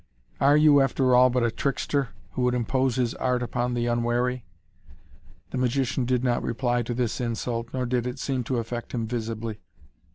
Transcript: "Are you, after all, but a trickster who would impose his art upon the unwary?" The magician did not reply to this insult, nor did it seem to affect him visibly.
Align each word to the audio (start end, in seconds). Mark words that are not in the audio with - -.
"Are 0.39 0.57
you, 0.57 0.81
after 0.81 1.13
all, 1.13 1.29
but 1.29 1.43
a 1.43 1.51
trickster 1.51 2.09
who 2.31 2.41
would 2.41 2.55
impose 2.55 2.95
his 2.95 3.13
art 3.13 3.43
upon 3.43 3.75
the 3.75 3.85
unwary?" 3.85 4.45
The 5.51 5.59
magician 5.59 6.05
did 6.05 6.23
not 6.23 6.41
reply 6.41 6.81
to 6.81 6.95
this 6.95 7.21
insult, 7.21 7.71
nor 7.71 7.85
did 7.85 8.07
it 8.07 8.17
seem 8.17 8.43
to 8.45 8.57
affect 8.57 8.93
him 8.93 9.05
visibly. 9.05 9.61